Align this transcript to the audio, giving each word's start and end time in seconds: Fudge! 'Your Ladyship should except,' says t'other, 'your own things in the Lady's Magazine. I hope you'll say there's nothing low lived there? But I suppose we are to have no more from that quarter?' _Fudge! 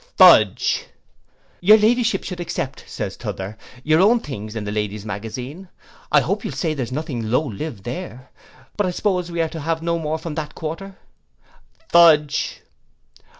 Fudge! 0.17 0.87
'Your 1.59 1.77
Ladyship 1.77 2.23
should 2.23 2.39
except,' 2.39 2.85
says 2.89 3.15
t'other, 3.15 3.55
'your 3.83 4.01
own 4.01 4.19
things 4.19 4.55
in 4.55 4.63
the 4.63 4.71
Lady's 4.71 5.05
Magazine. 5.05 5.69
I 6.11 6.21
hope 6.21 6.43
you'll 6.43 6.55
say 6.55 6.73
there's 6.73 6.91
nothing 6.91 7.29
low 7.29 7.45
lived 7.45 7.83
there? 7.83 8.31
But 8.77 8.87
I 8.87 8.91
suppose 8.97 9.29
we 9.29 9.41
are 9.43 9.49
to 9.49 9.59
have 9.61 9.83
no 9.83 9.99
more 9.99 10.17
from 10.17 10.33
that 10.33 10.55
quarter?' 10.55 10.97
_Fudge! 11.93 12.61